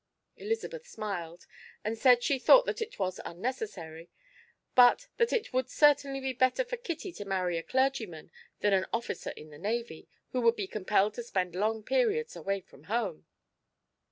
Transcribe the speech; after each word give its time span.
Elizabeth 0.35 0.87
smiled 0.87 1.45
and 1.83 1.95
said 1.95 2.23
she 2.23 2.39
thought 2.39 2.65
that 2.65 2.81
it 2.81 2.97
was 2.97 3.19
unnecessary, 3.23 4.09
but 4.73 5.07
that 5.17 5.31
it 5.31 5.53
would 5.53 5.69
certainly 5.69 6.19
be 6.19 6.33
better 6.33 6.65
for 6.65 6.75
Kitty 6.75 7.11
to 7.13 7.23
marry 7.23 7.55
a 7.55 7.61
clergyman 7.61 8.31
than 8.61 8.73
an 8.73 8.87
officer 8.91 9.29
in 9.37 9.51
the 9.51 9.59
navy, 9.59 10.09
who 10.31 10.41
would 10.41 10.55
be 10.55 10.65
compelled 10.65 11.13
to 11.13 11.21
spend 11.23 11.53
long 11.53 11.83
periods 11.83 12.35
away 12.35 12.61
from 12.61 12.85
home. 12.85 13.27